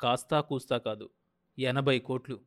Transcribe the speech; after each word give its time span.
కాస్తా 0.00 0.40
కూస్తా 0.40 0.78
కాదు 0.78 1.10
ఎనభై 1.58 1.98
కోట్లు. 1.98 2.40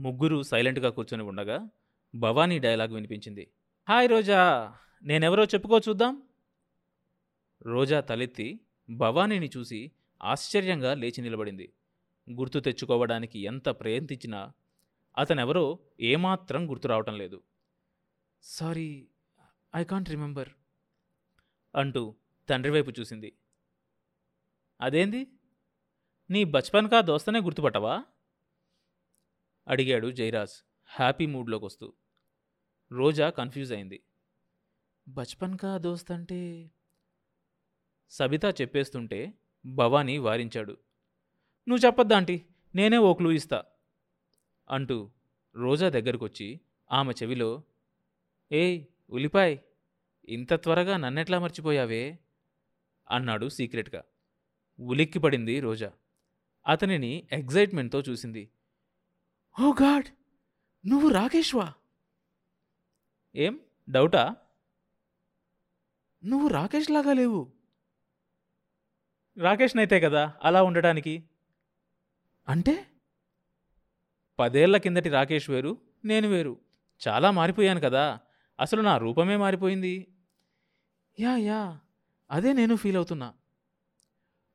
ముగ్గురు 0.00 0.42
సైలెంట్గా 0.42 0.90
కూర్చొని 0.90 1.22
ఉండగా 1.22 1.68
భవానీ 2.14 2.58
డైలాగ్ 2.58 2.94
వినిపించింది. 2.94 3.50
హాయ్ 3.88 4.10
రోజా 4.10 4.74
నేనెవరో 5.02 5.44
చెప్పుకో 5.44 5.78
చూద్దాం. 5.78 6.22
రోజా 7.62 8.00
తలెత్తి 8.00 8.60
భవానీని 8.90 9.50
చూసి 9.56 9.92
ఆశ్చర్యంగా 10.22 10.94
లేచి 10.94 11.22
నిలబడింది. 11.22 11.72
గుర్తు 12.30 12.58
తెచ్చుకోవడానికి 12.58 13.38
ఎంత 13.38 13.68
ప్రయత్నించినా 13.68 14.52
అతనెవరో 15.18 15.78
ఏమాత్రం 16.00 16.70
గుర్తు 16.70 16.88
రావటం 16.88 17.18
లేదు. 17.18 17.42
సారీ 18.42 19.08
ఐ 19.76 19.84
కాంట్ 19.84 20.10
రిమెంబర్ 20.10 20.48
అంటూ 21.74 22.14
తండ్రి 22.48 22.72
వైపు 22.72 22.92
చూసింది. 23.00 23.32
అదేంది? 24.80 25.26
నీ 26.30 26.44
బచ్పన్ 26.44 26.90
కా 26.90 27.00
దోస్తనే 27.00 27.40
గుర్తుపట్టవా? 27.40 28.04
అడిగాడు 29.68 30.10
జయరాజ్ 30.10 30.50
హ్యాపీ 30.86 31.26
మూడ్లోకి 31.26 31.64
వస్తూ 31.64 31.92
రోజా 32.92 33.30
కన్ఫ్యూజ్ 33.30 33.72
అయింది. 33.72 34.02
బచ్పన్ 35.08 35.58
కా 35.58 35.78
దోస్త్ 35.78 36.10
అంటే 36.10 36.70
సబిత 38.10 38.44
చెప్పేస్తుంటే 38.60 39.34
భవానీ 39.66 40.18
వారించాడు. 40.18 40.76
నువ్వు 41.68 41.86
చెప్పొద్దాంటి 41.86 42.46
నేనే 42.74 42.98
ఓ 42.98 43.14
క్లూ 43.14 43.30
ఇస్తా 43.30 43.64
అంటూ 44.70 45.10
రోజా 45.56 45.88
దగ్గరకొచ్చి 45.88 46.60
ఆమె 46.92 47.12
చెవిలో 47.12 47.62
ఏయ్ 48.52 48.84
ఉలిపాయ్ 49.10 49.58
ఇంత 50.28 50.54
త్వరగా 50.54 50.96
నన్నెట్లా 50.96 51.38
మర్చిపోయావే? 51.38 52.18
అన్నాడు 53.10 53.48
సీక్రెట్గా. 53.48 54.04
ఉలిక్కిపడింది 54.80 55.60
రోజా. 55.60 55.92
అతనిని 56.68 57.28
ఎగ్జైట్మెంట్తో 57.32 58.00
చూసింది. 58.00 58.50
Oh 59.60 59.72
God! 59.82 60.08
నువ్వు 60.86 61.08
రాకేష్వా? 61.08 61.72
ఏం? 63.34 63.60
డౌటా? 63.88 64.36
నువ్వు 66.24 66.48
రాకేష్ 66.48 66.90
లాగా 66.90 67.12
లేవు. 67.12 67.52
రాకేష్నైతే 69.36 70.00
కదా 70.00 70.36
అలా 70.42 70.62
ఉండటానికి? 70.62 71.24
అంటే? 72.48 72.86
పదేళ్ళ 74.38 74.76
కిందటి 74.76 75.08
రాకేష్ 75.08 75.50
వేరు 75.50 75.78
నేను 76.04 76.28
వేరు. 76.28 76.60
చాలా 77.08 77.30
మారిపోయాను 77.30 77.80
కదా 77.80 78.20
అసలు 78.60 78.82
నా 78.82 78.98
రూపమే 78.98 79.36
మారిపోయింది. 79.36 80.14
యా 81.20 81.36
యా 81.36 81.80
అదే 82.30 82.52
నేను 82.52 82.76
ఫీల్ 82.76 82.96
అవుతున్నా. 82.96 83.34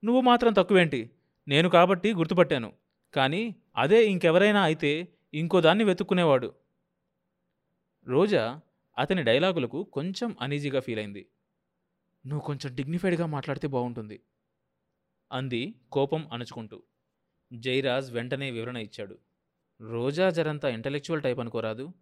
నువ్వు 0.03 0.21
మాత్రం 0.21 0.53
తక్కువేంటి? 0.53 1.11
నేను 1.47 1.69
కాబట్టి 1.69 2.13
గుర్తుపట్టాను. 2.13 2.69
కానీ 3.13 3.55
అదే 3.75 4.07
ఇంకెవరైనా 4.07 4.61
అయితే 4.63 4.91
ఇంకో 5.33 5.61
దాన్ని 5.61 5.83
వెతుక్కునేవాడు. 5.83 6.49
రోజా 8.07 8.61
అతని 8.97 9.23
డైలాగులకు 9.23 9.83
కొంచెం 9.83 10.35
అనీజీగా 10.41 10.79
ఫీల్ 10.79 10.99
అయింది 10.99 11.23
నువ్వు 12.25 12.45
కొంచెం 12.45 12.75
డిగ్నిఫైడ్గా 12.75 13.25
మాట్లాడితే 13.25 13.67
బాగుంటుంది 13.67 14.17
అంది 15.31 15.75
కోపం 15.91 16.29
అణుచుకుంటూ. 16.31 16.83
జైరాజ్ 17.53 18.11
వెంటనే 18.11 18.51
వివరణ 18.51 18.77
ఇచ్చాడు. 18.77 19.15
రోజా 19.81 20.29
జరంతా 20.29 20.69
ఇంటలెక్చువల్ 20.69 21.21
టైప్ 21.21 21.39
అనుకోరాదు. 21.39 21.93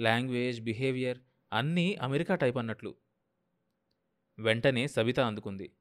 లాంగ్వేజ్ 0.00 0.60
బిహేవియర్ 0.60 1.18
అన్నీ 1.52 1.94
అమెరికా 1.94 2.34
టైప్ 2.34 2.56
అన్నట్లు. 2.56 2.94
వెంటనే 4.38 4.88
సబిత 4.88 5.20
అందుకుంది. 5.20 5.72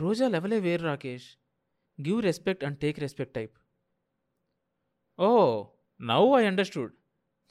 రోజా 0.00 0.28
లెవలే 0.28 0.58
వేరు 0.60 0.82
Rakesh. 0.82 1.28
Give 2.00 2.22
respect 2.22 2.64
and 2.64 2.78
take 2.78 3.00
respect 3.00 3.34
type. 3.34 3.56
Oh 5.18 5.64
now 6.00 6.40
I 6.40 6.44
understood. 6.44 6.92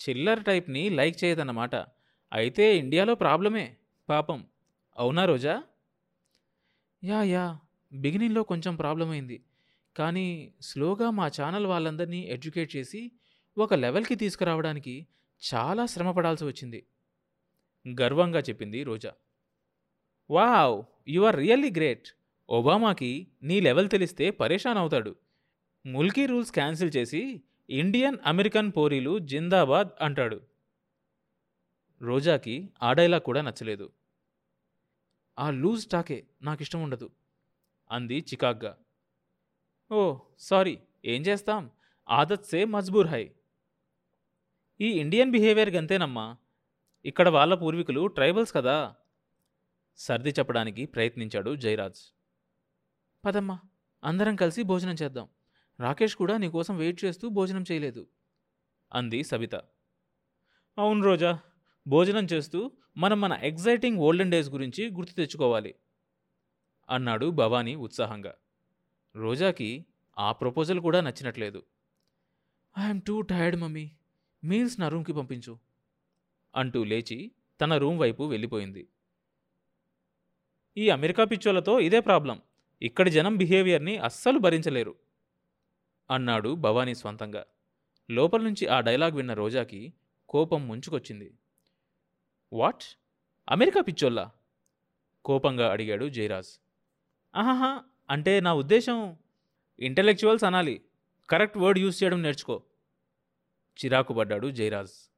చిల్లర్ 0.10 0.44
టైప్ని 0.44 0.90
లైక్ 0.90 1.24
చేయదన్నమాట. 1.24 1.76
అయితే 2.34 2.78
ఇండియాలో 2.78 3.16
ప్రాబ్లమే 3.16 3.78
పాపం. 4.10 4.48
అవునా 4.98 5.26
రోజా? 5.26 5.64
యా 7.04 7.24
యా 7.24 7.60
బిగినింగ్లో 7.94 8.44
కొంచెం 8.44 8.76
ప్రాబ్లం 8.76 9.10
అయింది. 9.10 9.46
కానీ 9.96 10.54
స్లోగా 10.62 11.10
మా 11.10 11.28
ఛానల్ 11.28 11.66
వాళ్ళందరినీ 11.66 12.22
ఎడ్యుకేట్ 12.22 12.76
చేసి 12.76 13.12
ఒక 13.58 13.74
లెవెల్కి 13.74 14.16
తీసుకురావడానికి 14.16 15.08
చాలా 15.54 15.86
శ్రమ 15.86 16.12
పడాల్సి 16.12 16.46
వచ్చింది. 16.46 16.86
గర్వంగా 18.02 18.40
చెప్పింది 18.40 18.84
Roja. 18.84 19.14
Wow 20.30 20.84
you 21.08 21.22
are 21.22 21.36
really 21.36 21.72
great. 21.72 22.08
ఒబామాకి 22.50 23.28
నీ 23.44 23.60
లెవెల్ 23.60 23.90
తెలిస్తే 23.90 24.32
పరేషాన్ 24.32 24.78
అవుతాడు. 24.78 25.16
ముల్కీ 25.86 26.26
రూల్స్ 26.26 26.52
క్యాన్సిల్ 26.52 26.92
చేసి 26.98 27.44
ఇండియన్ 27.70 28.18
అమెరికన్ 28.26 28.72
పోరీలు 28.78 29.20
జిందాబాద్ 29.20 29.90
అంటాడు. 30.02 30.42
రోజాకి 32.02 32.70
ఆ 32.84 32.94
డైలాగ్ 32.94 33.22
కూడా 33.22 33.42
నచ్చలేదు. 33.42 33.92
ఆ 35.40 35.50
లూజ్ 35.52 35.88
టాకే 35.88 36.28
నాకిష్టం 36.42 36.84
ఉండదు 36.84 37.10
అంది 37.92 38.20
చికాగ్గా. 38.20 38.78
ఓ 39.92 40.18
సారీ 40.40 40.80
ఏం 41.06 41.22
చేస్తాం? 41.22 41.72
ఆదత్సే 42.10 42.66
మజ్బూర్ 42.66 43.08
హై. 43.08 43.32
ఈ 44.82 44.90
ఇండియన్ 44.90 45.32
బిహేవియర్ 45.32 45.70
గంతేనమ్మా. 45.70 46.38
ఇక్కడ 47.06 47.30
వాళ్ళ 47.30 47.56
పూర్వీకులు 47.56 48.08
ట్రైబల్స్ 48.08 48.54
కదా 48.54 48.96
సర్ది 49.98 50.30
చెప్పడానికి 50.30 50.86
ప్రయత్నించాడు 50.86 51.56
జయరాజ్ 51.56 52.15
పదమ్మా 53.26 53.60
అందరం 54.04 54.36
కలిసి 54.36 54.64
భోజనం 54.64 54.96
చేద్దాం. 55.04 55.28
రాకేష్ 55.80 56.16
కూడా 56.16 56.38
నీకోసం 56.38 56.78
వెయిట్ 56.78 57.06
చేస్తూ 57.06 57.30
భోజనం 57.30 57.64
చేయలేదు. 57.72 58.08
అంది 58.94 59.24
సబిత. 59.24 59.56
అవును 60.78 61.04
రోజా 61.04 61.40
భోజనం 61.88 62.28
చేస్తూ 62.34 62.72
మనం 62.98 63.22
మన 63.22 63.34
ఎగ్జైటింగ్ 63.34 63.98
ఓల్డెన్ 63.98 64.32
డేస్ 64.32 64.50
గురించి 64.50 64.92
గుర్తు 64.92 65.14
తెచ్చుకోవాలి 65.14 65.76
అన్నాడు 66.90 67.30
భవానీ 67.30 67.76
ఉత్సాహంగా. 67.76 68.34
రోజాకి 69.16 69.86
ఆ 70.18 70.32
ప్రపోజల్ 70.32 70.80
కూడా 70.80 71.02
నచ్చినట్లేదు. 71.02 71.64
I'm 72.80 73.02
too 73.02 73.22
tired 73.22 73.60
mummy. 73.60 73.92
Meals 74.44 74.80
నా 74.80 74.88
రూమ్కి 74.88 75.14
పంపించు 75.14 75.60
అంటూ 76.56 76.84
లేచి 76.84 77.32
తన 77.62 77.78
రూమ్ 77.78 78.00
వైపు 78.00 78.24
వెళ్ళిపోయింది. 78.24 78.88
ఈ 80.78 80.90
అమెరికా 80.90 81.24
పిచ్చోలతో 81.24 81.80
ఇదే 81.80 82.00
ప్రాబ్లం. 82.00 82.42
ఇక్కడి 82.82 83.12
జనం 83.12 83.38
బిహేవియర్ని 83.38 83.98
అస్సలు 83.98 84.40
భరించలేరు 84.40 84.96
అన్నాడు 86.12 86.56
భవానీ 86.56 86.96
స్వంతంగా. 86.96 87.46
లోపల 88.12 88.42
నుంచి 88.42 88.68
ఆ 88.68 88.80
డైలాగ్ 88.80 89.16
విన్న 89.16 89.34
రోజాకి 89.34 89.94
కోపం 90.30 90.68
ముంచుకొచ్చింది. 90.68 91.38
వాట్? 92.54 92.84
అమెరికా 93.50 93.82
పిచ్చోల్లా 93.82 94.32
కోపంగా 95.26 95.72
అడిగాడు 95.72 96.10
జయరాజ్. 96.10 96.62
ఆహాహా 97.36 97.84
అంటే 98.10 98.40
నా 98.40 98.54
ఉద్దేశం 98.54 99.18
ఇంటలెక్చువల్స్ 99.80 100.44
అనాలి. 100.44 100.82
కరెక్ట్ 101.30 101.58
వర్డ్ 101.58 101.80
యూజ్ 101.80 102.04
చేయడం 102.04 102.22
నేర్చుకో. 102.22 102.64
చిరాకు 103.86 104.14
పడ్డాడు 104.14 104.52
జయరాజ్. 104.52 105.12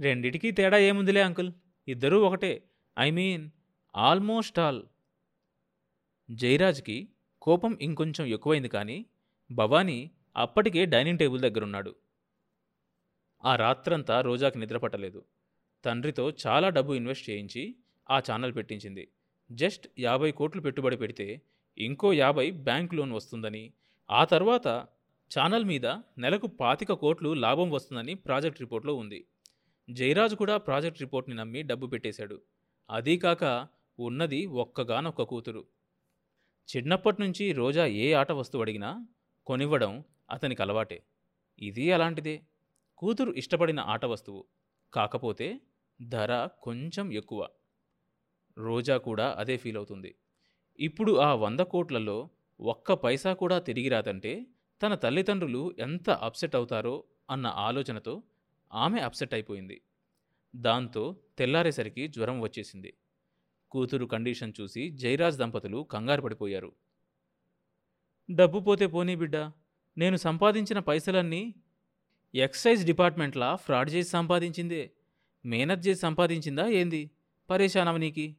రెండిటికీ 0.00 0.50
తేడా 0.50 0.78
ఏముందిలే 0.78 1.22
అంకుల్? 1.22 1.52
ఇద్దరూ 1.88 2.22
ఒకటే. 2.22 2.62
I 2.98 3.10
mean 3.10 3.50
almost 3.96 4.58
all. 4.58 4.82
జయరాజ్కి 6.30 7.08
కోపం 7.42 7.78
ఇంకొంచెం 7.82 8.26
ఎక్కువైంది 8.26 8.68
కానీ 8.68 9.06
భవానీ 9.52 10.10
అప్పటికే 10.36 10.84
డైనింగ్ 10.84 11.18
టేబుల్ 11.18 11.40
దగ్గరున్నాడు. 11.40 11.96
ఆ 13.44 13.56
రాత్రంతా 13.56 14.20
రోజాకి 14.20 14.58
నిద్రపట్టలేదు 14.58 15.24
తండ్రితో 15.84 16.32
చాలా 16.46 16.68
డబ్బు 16.68 16.92
ఇన్వెస్ట్ 16.92 17.30
చేయించి 17.30 17.76
ఆ 18.10 18.18
ఛానల్ 18.18 18.56
పెట్టించింది. 18.56 19.08
జస్ట్ 19.52 19.88
యాభై 19.98 20.30
కోట్లు 20.30 20.60
పెట్టుబడి 20.60 20.96
పెడితే 20.96 21.42
ఇంకో 21.78 22.12
యాభై 22.12 22.50
బ్యాంక్ 22.50 22.94
లోన్ 22.94 23.12
వస్తుందని 23.12 23.72
ఆ 24.10 24.24
తర్వాత 24.24 24.86
ఛానల్ 25.30 25.64
మీద 25.64 25.86
నెలకు 26.18 26.46
పాతిక 26.46 26.92
కోట్లు 26.92 27.34
లాభం 27.34 27.70
వస్తుందని 27.70 28.14
ప్రాజెక్ట్ 28.14 28.60
రిపోర్ట్లో 28.60 28.94
ఉంది. 28.94 29.24
జయరాజ్ 29.90 30.34
కూడా 30.34 30.56
ప్రాజెక్ట్ 30.56 31.00
రిపోర్ట్ని 31.00 31.36
నమ్మి 31.36 31.62
డబ్బు 31.62 31.86
పెట్టేశాడు. 31.86 32.42
అదీకాక 32.90 33.68
ఉన్నది 33.98 34.46
ఒక్కగానొక్క 34.46 35.22
కూతురు. 35.22 35.64
చిన్నప్పటి 36.68 37.22
నుంచి 37.22 37.52
రోజా 37.52 37.86
ఏ 37.86 38.12
ఆట 38.12 38.32
వస్తువు 38.32 38.62
అడిగినా 38.62 39.06
కొనివ్వడం 39.46 40.04
అతనికి 40.30 40.62
అలవాటే. 40.62 41.02
ఇది 41.58 41.92
అలాంటిదే. 41.92 42.42
కూతురు 42.98 43.32
ఇష్టపడిన 43.32 43.80
ఆట 43.80 44.04
వస్తువు. 44.04 44.44
కాకపోతే 44.94 45.60
ధర 46.02 46.46
కొంచెం 46.62 47.12
ఎక్కువ. 47.12 47.48
రోజా 48.58 48.96
కూడా 48.96 49.34
అదే 49.38 49.56
ఫీల్ 49.56 49.76
అవుతుంది. 49.76 50.14
ఇప్పుడు 50.80 51.18
ఆ 51.18 51.34
వంద 51.34 51.60
కోట్లలో 51.60 52.28
ఒక్క 52.60 52.92
పైసా 52.92 53.32
కూడా 53.32 53.58
తిరిగి 53.58 53.88
రాదంటే 53.88 54.46
తన 54.82 54.94
తల్లిదండ్రులు 54.94 55.74
ఎంత 55.78 56.10
అప్సెట్ 56.10 56.56
అవుతారో 56.56 57.04
అన్న 57.30 57.46
ఆలోచనతో 57.46 58.22
ఆమె 58.72 59.00
అప్సెట్ 59.00 59.34
అయిపోయింది. 59.34 59.80
దాంతో 60.56 61.16
తెల్లారేసరికి 61.38 62.06
జ్వరం 62.08 62.40
వచ్చేసింది. 62.40 62.94
కూతురు 63.70 64.06
కండిషన్ 64.06 64.52
చూసి 64.60 64.90
జయరాజ్ 64.90 65.38
దంపతులు 65.38 65.88
కంగారు 65.92 66.22
పడిపోయారు. 66.22 66.72
డబ్బు 68.30 68.60
పోతే 68.60 68.86
పోనీ 68.86 69.16
బిడ్డ 69.16 69.36
నేను 69.98 70.16
సంపాదించిన 70.16 70.78
పైసలన్నీ 70.78 71.54
ఎక్సైజ్ 72.34 72.86
డిపార్ట్మెంట్లా 72.86 73.56
ఫ్రాడ్ 73.56 73.90
చేసి 73.90 74.10
సంపాదించిందే. 74.10 74.82
మేనత్ 75.44 75.86
చేసి 75.86 76.00
సంపాదించిందా 76.00 76.66
ఏంది? 76.66 77.10
పరేషానవనీకి 77.50 78.36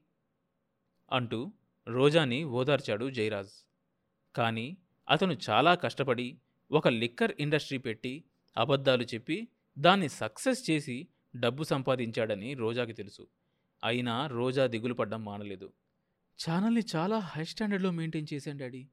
అంటూ 1.11 1.39
రోజాని 1.87 2.43
ఓదార్చాడు 2.43 3.09
జయరాజ్ 3.09 3.53
కానీ 4.35 4.77
అతను 5.09 5.37
చాలా 5.49 5.75
కష్టపడి 5.75 6.27
ఒక 6.71 6.87
లిక్కర్ 6.87 7.33
ఇండస్ట్రీ 7.39 7.77
పెట్టి 7.77 8.23
అబద్ధాలు 8.57 9.03
చెప్పి 9.03 9.47
దాన్ని 9.77 10.09
సక్సెస్ 10.09 10.61
చేసి 10.69 11.07
డబ్బు 11.35 11.63
సంపాదించాడని 11.63 12.53
రోజాకి 12.53 12.93
తెలుసు. 12.93 13.27
అయినా 13.83 14.27
రోజా 14.27 14.67
దిగులు 14.67 14.93
పడ్డం 14.93 15.25
మానలేదు. 15.25 15.73
ఛానల్ని 16.39 16.83
చాలా 16.95 17.19
హై 17.19 17.43
స్టాండర్డ్లో 17.43 17.91
మెయింటైన్ 17.91 18.27
చేశాను 18.33 18.59
డాడీ. 18.59 18.89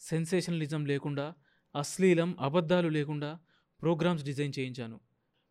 సెన్సేషనలిజం 0.00 0.84
లేకుండా 0.84 1.34
అశ్లీలం 1.74 2.36
అబద్ధాలు 2.40 2.88
లేకుండా 2.88 3.38
ప్రోగ్రామ్స్ 3.82 4.24
డిజైన్ 4.24 4.52
చేయించాను. 4.58 5.00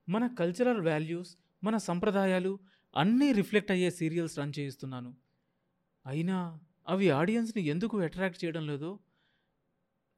మన 0.09 0.27
కల్చరల్ 0.27 0.81
వాల్యూస్ 0.81 1.37
మన 1.63 1.77
సంప్రదాయాలు 1.77 2.59
అన్నీ 2.97 3.31
రిఫ్లెక్ట్ 3.31 3.71
అయ్యే 3.71 3.91
సీరియల్స్ 3.91 4.39
రన్ 4.39 4.53
చేయిస్తున్నాను. 4.59 5.17
అయినా 6.05 6.59
అవి 6.87 7.09
ఆడియన్స్ని 7.09 7.63
ఎందుకు 7.63 7.99
అట్రాక్ట్ 7.99 8.45
చేయడం 8.45 8.67
లేదో 8.67 8.99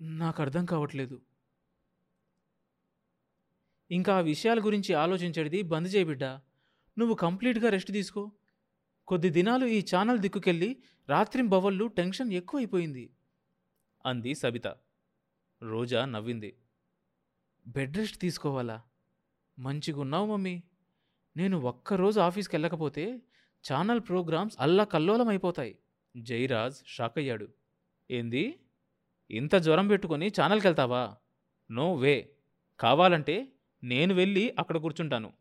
నాకు 0.02 0.42
అర్థం 0.42 0.66
కావట్లేదు. 0.66 1.22
ఇంకా 3.92 4.18
ఆ 4.18 4.20
విషయాల 4.20 4.60
గురించి 4.60 4.94
ఆలోచించేది 4.94 5.62
బంద్ 5.62 5.96
చేయబిడ్డా 5.96 6.42
నువ్వు 6.98 7.16
కంప్లీట్గా 7.16 7.70
రెస్ట్ 7.70 7.92
తీసుకో. 7.92 8.32
కొద్ది 9.12 9.30
దినాలు 9.30 9.66
ఈ 9.66 9.86
ఛానల్ 9.96 10.20
దిక్కుకెళ్ళి 10.20 10.78
రాత్రింబవళ్ళు 11.10 11.86
టెన్షన్ 11.86 12.34
ఎక్కువైపోయింది. 12.34 13.10
అంది 14.06 14.36
సబిత. 14.36 14.68
రోజా 15.64 16.06
నవ్వింది. 16.06 16.58
బెడ్ 17.68 17.98
రెస్ట్ 17.98 18.18
తీసుకోవాలా? 18.18 18.82
మంచిగున్నావు 19.60 20.26
మమ్మీ. 20.26 20.64
నేను 21.38 21.58
ఒక్కరోజు 21.58 22.20
ఆఫీస్కి 22.20 22.56
వెళ్ళకపోతే 22.56 23.22
ఛానల్ 23.74 24.00
ప్రోగ్రామ్స్ 24.00 24.58
అల్లా 24.60 24.84
కల్లోలం 24.84 25.28
అయిపోతాయి 25.28 25.78
జయరాజ్ 26.18 26.76
షాక్ 26.88 27.18
అయ్యాడు 27.18 27.48
ఏంది? 28.12 28.60
ఇంత 29.32 29.56
జ్వరం 29.56 29.88
పెట్టుకొని 29.88 30.28
ఛానల్కి 30.28 30.68
వెళ్తావా 30.68 31.16
నో 31.72 31.96
వే. 31.96 32.36
కావాలంటే 32.80 33.52
నేను 33.84 34.14
వెళ్ళి 34.14 34.56
అక్కడ 34.60 34.78
కూర్చుంటాను. 34.78 35.34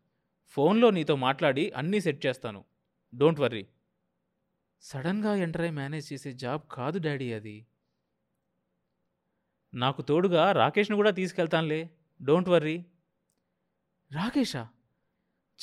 ఫోన్లో 0.49 0.89
నీతో 0.89 1.15
మాట్లాడి 1.15 1.71
అన్నీ 1.71 2.01
సెట్ 2.01 2.25
చేస్తాను. 2.25 2.70
Don't 3.15 3.39
worry. 3.39 3.67
సడన్గా 4.81 5.35
ఎంటర్ 5.35 5.61
అయి 5.61 5.71
మేనేజ్ 5.71 6.13
చేసే 6.13 6.33
జాబ్ 6.33 6.61
కాదు 6.71 6.99
డాడీ 6.99 7.33
అది. 7.33 7.67
నాకు 9.73 10.01
తోడుగా 10.01 10.51
రాకేష్ను 10.51 10.95
కూడా 10.95 11.11
తీసుకెళ్తానులే. 11.11 11.89
Don't 12.21 12.49
worry. 12.49 12.85
రాకేషా? 14.11 14.69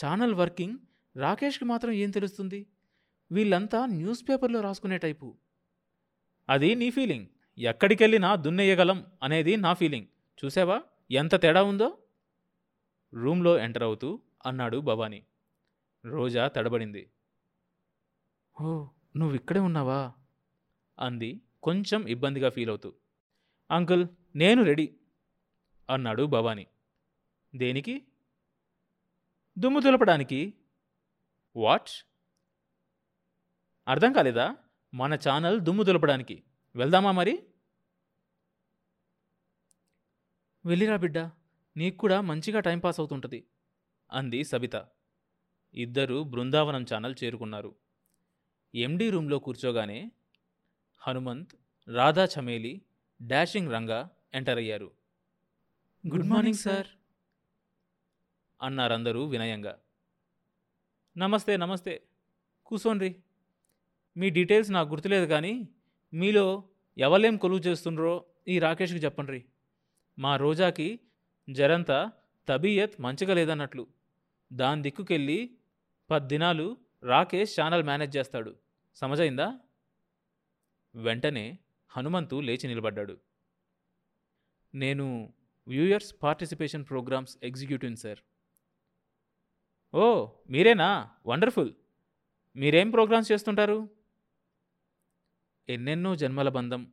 Channel 0.04 0.34
working? 0.34 0.78
రాకేష్కి 1.16 1.64
మాత్రం 1.64 1.92
ఏం 1.92 2.10
తెలుస్తుంది? 2.10 2.66
వీళ్ళంతా 3.32 3.86
న్యూస్ 3.86 4.28
పేపర్లో 4.28 4.60
రాసుకునే 4.60 4.98
టైపు. 4.98 5.38
అది 6.48 6.74
నీ 6.74 6.90
ఫీలింగ్. 6.90 7.26
ఎక్కడికెళ్ళినా 7.58 8.36
దున్నేయగలం 8.36 9.12
అనేది 9.22 9.56
నా 9.56 9.74
ఫీలింగ్. 9.74 10.06
చూసావా? 10.44 10.82
ఎంత 11.10 11.42
తేడా 11.42 11.62
ఉందో? 11.62 11.98
రూమ్లో 13.14 13.58
ఎంటర్ 13.58 13.82
అవుతూ 13.82 14.22
అన్నాడు 14.46 14.78
భవానీ. 14.78 15.26
రోజా 16.04 16.48
తడబడింది. 16.48 17.10
ఓ 18.60 18.86
నువ్వు 19.16 19.34
ఇక్కడే 19.34 19.60
ఉన్నావా? 19.60 20.12
అంది. 20.98 21.42
కొంచెం 21.62 22.08
ఇబ్బందిగా 22.08 22.48
ఫీల్ 22.48 22.68
అవుతూ. 22.68 22.94
అంకుల్ 23.70 24.06
నేను 24.36 24.62
రెడీ 24.62 24.98
అన్నాడు 25.90 26.22
భవానీ. 26.22 26.66
దేనికి? 27.54 28.06
దుమ్ము 29.58 29.80
దులపడానికి. 29.80 30.54
వాట్? 31.56 31.88
అర్థం 33.88 34.12
కాలేదా? 34.12 34.56
మన 34.94 35.14
ఛానల్ 35.14 35.60
దుమ్ము 35.60 35.82
దులపడానికి. 35.82 36.44
వెళ్దామా 36.76 37.10
మరి? 37.10 37.46
వెళ్ళిరా 40.64 40.96
బిడ్డ 40.96 41.18
నీకు 41.76 41.96
కూడా 41.96 42.20
మంచిగా 42.20 42.60
టైంపాస్ 42.60 43.00
అవుతుంటుంది. 43.00 43.46
అంది 44.12 44.44
సబిత. 44.44 44.88
ఇద్దరు 45.74 46.22
బృందావనం 46.22 46.86
ఛానల్ 46.94 47.14
చేరుకున్నారు. 47.24 47.87
ఎండీ 48.74 49.10
రూమ్లో 49.10 49.38
కూర్చోగానే 49.38 50.10
హనుమంత్ 50.98 51.54
రాధా 51.94 52.24
చమేలి 52.24 52.82
డాషింగ్ 53.26 53.72
రంగా 53.72 54.10
ఎంటర్ 54.34 54.58
అయ్యారు. 54.58 54.90
Good 56.06 56.26
morning 56.26 56.56
sir. 56.56 56.86
అన్నారందరూ 58.62 59.26
వినయంగా. 59.26 59.78
నమస్తే 61.16 61.56
నమస్తే. 61.56 62.02
కూసోండ్రి. 62.66 63.16
మీ 64.16 64.30
డీటెయిల్స్ 64.30 64.70
నాకు 64.70 64.88
గుర్తులేదు 64.88 65.26
కానీ 65.26 65.68
మీలో 66.12 66.64
ఎవలేం 66.98 67.36
కొలువు 67.36 67.58
చేస్తుండ్రో 67.58 68.24
ఈ 68.48 68.58
రాకేష్కి 68.58 68.98
చెప్పండ్రి. 68.98 69.44
మా 70.18 70.36
రోజాకి 70.36 71.00
జరంతా 71.50 72.12
తబీయత్ 72.48 73.00
మంచిగా 73.00 73.34
లేదన్నట్లు. 73.34 73.86
దాని 74.52 74.82
దిక్కుకెళ్ళి 74.82 75.58
పద్దినాలు 76.10 76.76
రాకేష్ 77.02 77.60
ఛానల్ 77.60 77.82
మేనేజ్ 77.82 78.16
చేస్తాడు. 78.16 78.56
సమజైందా 78.94 79.58
వెంటనే 80.94 81.58
హనుమంతు 81.88 82.36
లేచి 82.36 82.68
నిలబడ్డాడు. 82.68 83.18
నేను 84.74 85.32
viewers 85.68 86.14
participation 86.22 86.84
programmes 86.88 87.38
executive 87.42 87.96
sir. 87.96 88.18
Oh 89.94 90.28
మీరేనా? 90.50 91.10
వండర్ఫుల్. 91.26 91.74
మీరేం 92.56 92.90
ప్రోగ్రామ్స్ 92.90 93.32
చేస్తుంటారు? 93.32 93.88
ఎన్నెన్నో 95.68 96.16
జన్మల 96.16 96.48
బంధం. 96.48 96.92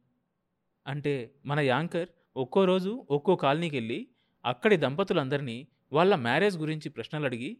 అంటే 0.88 1.36
మన 1.46 1.60
యాంకర్ 1.60 2.10
ఒక్కో 2.38 2.66
రోజు 2.66 3.08
ఒక్కో 3.10 3.36
కాలనీకి 3.36 3.76
వెళ్ళి 3.76 4.08
అక్కడి 4.46 4.78
దంపతులందరినీ 4.78 5.68
వాళ్ళ 5.94 6.16
మ్యారేజ్ 6.16 6.58
గురించి 6.58 6.90
ప్రశ్నలు 6.90 7.26
అడిగి 7.26 7.58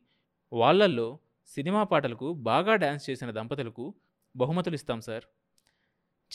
వాళ్ళల్లో 0.54 1.20
సినిమా 1.46 1.84
పాటలకు 1.84 2.34
బాగా 2.34 2.76
డ్యాన్స్ 2.76 3.10
చేసిన 3.10 3.32
దంపతులకు 3.32 3.96
బహుమతులు 4.36 4.76
ఇస్తాం 4.76 5.02
సార్. 5.02 5.24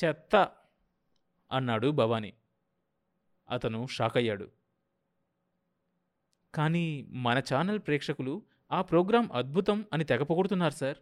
చెత్త 0.05 0.53
అన్నాడు 1.53 1.89
భవానీ. 1.89 2.33
అతను 3.51 3.87
షాక్ 3.87 4.17
అయ్యాడు. 4.17 4.51
కానీ 6.55 7.07
మన 7.09 7.39
ఛానల్ 7.39 7.79
ప్రేక్షకులు 7.79 8.43
ఆ 8.73 8.83
ప్రోగ్రాం 8.83 9.33
అద్భుతం 9.33 9.87
అని 9.93 10.05
తెగ 10.05 10.23
పొగుడుతున్నారు 10.23 10.73
సార్. 10.73 10.97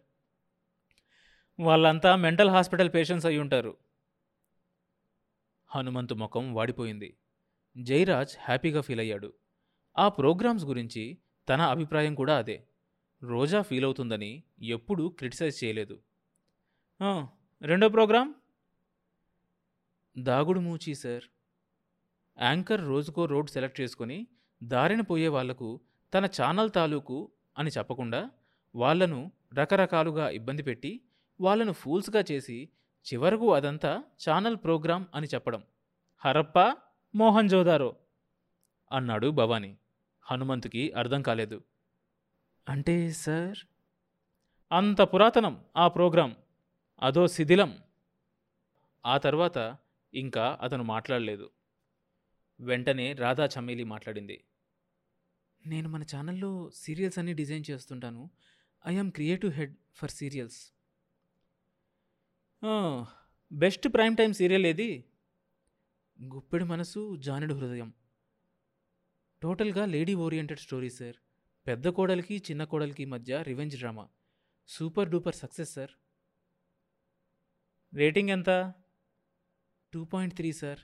వాళ్ళంతా 1.59 2.15
మెంటల్ 2.15 2.49
హాస్పిటల్ 2.49 2.93
పేషెంట్స్ 2.93 3.27
అయి 3.27 3.39
ఉంటారు. 3.39 3.77
హనుమంతు 5.67 6.13
ముఖం 6.13 6.53
వాడిపోయింది. 6.53 7.17
జయరాజ్ 7.77 8.37
హ్యాపీగా 8.39 8.81
ఫీల్ 8.81 8.99
అయ్యాడు. 8.99 9.33
ఆ 9.97 10.09
ప్రోగ్రామ్స్ 10.09 10.65
గురించి 10.65 11.17
తన 11.49 11.61
అభిప్రాయం 11.61 12.15
కూడా 12.15 12.37
అదే. 12.37 12.68
రోజా 13.21 13.61
ఫీల్ 13.61 13.85
అవుతుందని 13.85 14.43
ఎప్పుడూ 14.61 15.09
క్రిటిసైజ్ 15.09 15.63
చేయలేదు. 15.63 15.95
రెండో 17.61 17.89
programme 17.89 18.33
Dagudu 20.17 20.59
Moochi 20.59 20.95
sir. 20.95 21.23
Anchor 22.37 22.83
రోజుకో 22.87 23.25
రోడ్ 23.25 23.49
సెలెక్ట్ 23.49 23.81
చేసుకొని 23.81 24.27
దారిన 24.63 25.01
పోయే 25.01 25.27
వాళ్ళకు 25.27 25.69
తన 26.13 26.25
ఛానల్ 26.25 26.71
తాలూకు 26.71 27.17
అని 27.57 27.71
చెప్పకుండా 27.77 28.21
వాళ్ళను 28.75 29.31
రకరకాలుగా 29.53 30.29
ఇబ్బంది 30.29 30.63
పెట్టి 30.63 30.91
వాళ్ళను 31.41 31.71
ఫూల్స్గా 31.71 32.23
చేసి 32.31 32.57
చివరకు 33.05 33.53
అదంతా 33.53 33.91
ఛానల్ 34.25 34.57
ప్రోగ్రాం 34.57 35.07
అని 35.15 35.27
చెప్పడం. 35.27 35.61
హరప్ప 36.25 36.59
మోహన్ 37.15 37.49
జోదారో 37.49 37.95
అన్నాడు 38.91 39.27
భవానీ. 39.31 39.71
హనుమంతుకి 40.23 40.83
అర్థం 40.91 41.21
కాలేదు. 41.21 41.59
అంటే 42.69 43.11
సార్? 43.11 43.57
అంత 44.71 45.01
పురాతనం 45.01 45.65
ఆ 45.77 45.87
ప్రోగ్రాం. 45.87 46.35
అదో 47.01 47.27
శిథిలం. 47.27 47.79
ఆ 49.05 49.17
తర్వాత 49.17 49.77
ఇంకా 50.13 50.59
అతను 50.61 50.83
మాట్లాడలేదు. 50.83 51.51
వెంటనే 52.59 53.13
రాధా 53.13 53.49
చమేలి 53.59 53.83
మాట్లాడింది. 53.83 54.43
నేను 55.65 55.89
మన 55.89 56.03
ఛానల్లో 56.03 56.71
సీరియల్స్ 56.75 57.17
అన్నీ 57.17 57.33
డిజైన్ 57.33 57.63
చేస్తుంటాను. 57.71 58.29
I'm 58.87 59.11
creative 59.11 59.53
head 59.53 59.75
for 59.95 60.11
serials. 60.11 60.73
Best 63.51 63.87
prime 63.87 64.17
time 64.17 64.33
serial 64.33 64.65
ఏది? 64.65 65.05
గుప్పెడి 66.23 66.63
మనసు 66.63 67.15
జానుడు 67.15 67.53
హృదయం. 67.53 67.93
టోటల్గా 69.41 69.85
లేడీ 69.85 70.13
ఓరియంటెడ్ 70.13 70.59
స్టోరీ 70.59 70.89
సార్. 70.89 71.15
పెద్ద 71.67 71.87
కోడలికి 71.87 72.35
చిన్న 72.37 72.63
కోడలికి 72.63 73.05
మధ్య 73.05 73.43
revenge 73.43 73.77
drama 73.77 74.05
super 74.69 75.09
duper 75.09 75.35
success 75.35 75.73
sir 75.73 75.93
rating 77.93 78.29
ఎంత? 78.29 78.49
టూ 79.93 80.05
పాయింట్ 80.05 80.35
త్రీ 80.35 80.53
సార్ 80.53 80.81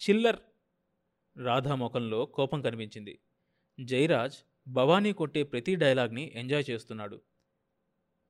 చిల్లర్! 0.00 0.38
రాధా 1.36 1.74
ముఖంలో 1.74 2.26
కోపం 2.26 2.60
కనిపించింది. 2.60 3.14
జయరాజ్ 3.78 4.36
భవానీ 4.68 5.12
కొట్టే 5.12 5.42
ప్రతి 5.42 5.74
డైలాగ్ని 5.74 6.24
ఎంజాయ్ 6.34 6.64
చేస్తున్నాడు. 6.70 7.18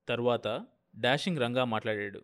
తర్వాత 0.08 0.46
డాషింగ్ 0.96 1.38
రంగా 1.38 1.64
మాట్లాడాడు. 1.64 2.20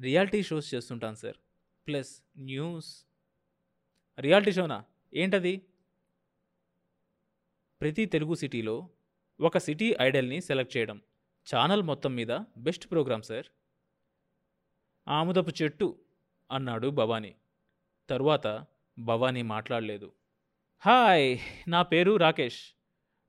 రియాలిటీ 0.00 0.42
షోస్ 0.42 0.74
చేస్తుంటాను 0.74 1.14
సార్ 1.14 1.38
ప్లస్ 1.86 2.12
న్యూస్ 2.40 2.90
రియాలిటీ 4.18 4.52
షోనా 4.52 4.78
ఏంటది? 5.12 5.54
ప్రతి 7.80 8.06
తెలుగు 8.06 8.34
సిటీలో 8.34 8.88
ఒక 9.40 9.58
సిటీ 9.58 9.96
ఐడల్ని 10.00 10.40
సెలెక్ట్ 10.40 10.76
చేయడం 10.76 11.02
ఛానల్ 11.54 11.82
మొత్తం 11.82 12.14
మీద 12.14 12.38
బెస్ట్ 12.56 12.90
ప్రోగ్రామ్ 12.90 13.22
సార్. 13.22 13.46
ఆముదపు 15.08 15.62
చెట్టు 15.62 15.98
అన్నాడు 16.50 16.88
భవానీ. 16.88 17.36
తరువాత 18.10 18.66
భవానీ 18.98 19.42
మాట్లాడలేదు. 19.42 20.12
హాయ్ 20.78 21.38
నా 21.68 21.82
పేరు 21.82 22.16
Rakesh. 22.16 22.62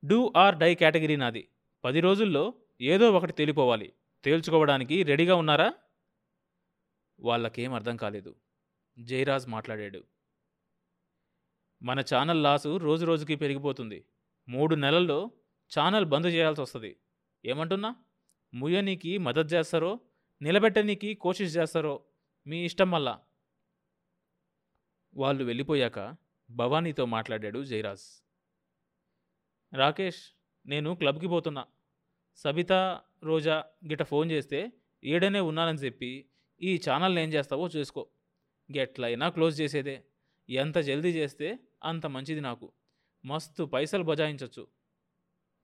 Do 0.06 0.34
or 0.38 0.56
die 0.56 0.76
category 0.76 1.16
నాది. 1.16 1.48
పది 1.84 2.00
రోజుల్లో 2.00 2.54
ఏదో 2.82 3.12
ఒకటి 3.12 3.34
తేలిపోవాలి. 3.34 3.94
తేల్చుకోవడానికి 4.24 5.04
రెడీగా 5.04 5.36
ఉన్నారా? 5.36 5.74
వాళ్ళకేం 7.20 7.74
అర్థం 7.74 7.98
కాలేదు. 7.98 8.36
జయరాజ్ 9.00 9.48
మాట్లాడాడు. 9.48 10.04
మన 11.82 12.00
ఛానల్ 12.00 12.44
లాసు 12.44 12.78
రోజు 12.78 13.06
రోజుకి 13.06 13.36
పెరిగిపోతుంది. 13.36 14.06
మూడు 14.50 14.76
నెలల్లో 14.76 15.32
ఛానల్ 15.80 16.06
బంద్ 16.06 16.28
చేయాల్సి 16.28 16.62
వస్తుంది. 16.62 16.98
ఏమంటున్నా? 17.46 17.96
ముయ్యనీకి 18.54 19.18
మద్దతు 19.18 19.48
చేస్తారో 19.48 20.00
నిలబెట్టనీకి 20.42 21.16
కోషిష్ 21.16 21.58
చేస్తారో 21.58 22.04
మీ 22.48 22.66
ఇష్టం 22.66 22.92
మళ్ళా 22.92 23.20
వాళ్ళు 25.14 25.44
వెళ్ళిపోయాక 25.44 26.16
భవానీతో 26.50 27.06
మాట్లాడాడు 27.06 27.64
జయరాజ్. 27.64 28.26
రాకేష్ 29.74 30.20
నేను 30.66 30.96
క్లబ్కి 30.96 31.28
పోతున్నా. 31.28 31.68
సబిత 32.36 33.02
రోజా 33.24 33.66
గిట 33.86 34.04
ఫోన్ 34.04 34.32
చేస్తే 34.32 34.72
ఈడనే 35.04 35.40
ఉన్నానని 35.40 35.78
చెప్పి 35.78 36.30
ఈ 36.62 36.82
ఛానల్ 36.90 37.20
ఏం 37.20 37.34
చేస్తావో 37.34 37.68
చూసుకో. 37.68 38.10
గెట్లయినా 38.78 39.30
క్లోజ్ 39.30 39.62
చేసేదే. 39.62 40.06
ఎంత 40.50 40.78
జల్దీ 40.78 41.10
చేస్తే 41.10 41.60
అంత 41.84 42.06
మంచిది 42.06 42.42
నాకు. 42.42 42.72
మస్తు 43.26 43.64
పైసలు 43.64 44.04
బజాయించవచ్చు 44.04 44.68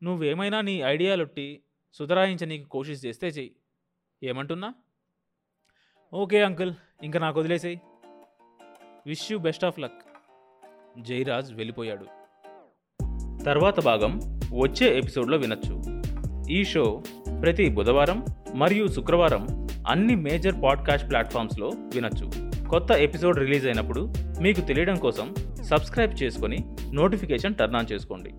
నువ్వేమైనా 0.04 0.62
నీ 0.62 0.80
ఐడియాలొట్టి 0.80 1.64
సుధరాయించనీకి 1.94 2.64
కోషిష్ 2.64 3.06
చేస్తే 3.06 3.28
చెయ్యి. 3.28 3.56
ఏమంటున్నా? 4.24 4.74
ఓకే 6.14 6.44
అంకుల్ 6.44 6.74
ఇంకా 7.04 7.20
నాకు 7.20 7.40
వదిలేసేయి. 7.40 7.82
Wish 9.08 9.32
you 9.32 9.38
best 9.38 9.66
of 9.66 9.80
luck. 9.80 10.02
Jayaraj 11.02 11.54
వెళ్ళిపోయాడు. 11.54 12.06
తర్వాత 13.44 13.80
భాగం 13.80 14.40
వచ్చే 14.60 14.98
ఎపిసోడ్లో 14.98 15.38
వినొచ్చు. 15.38 16.04
ఈ 16.52 16.64
షో 16.64 17.04
ప్రతి 17.42 17.70
బుధవారం 17.70 18.26
మరియు 18.56 18.88
శుక్రవారం 18.88 19.68
అన్ని 19.88 20.16
మేజర్ 20.16 20.56
పాడ్కాస్ట్ 20.64 21.10
ప్లాట్ఫామ్స్లో 21.10 21.68
వినొచ్చు. 21.68 22.48
కొత్త 22.70 22.92
ఎపిసోడ్ 22.92 23.40
రిలీజ్ 23.40 23.66
అయినప్పుడు 23.66 24.14
మీకు 24.42 24.62
తెలియడం 24.62 24.96
కోసం 24.96 25.36
సబ్స్క్రైబ్ 25.64 26.24
చేసుకొని 26.24 26.77
నోటిఫికేషన్ 27.00 27.56
టర్న్ 27.60 27.78
ఆన్ 27.80 27.92
చేసుకోండి. 27.92 28.32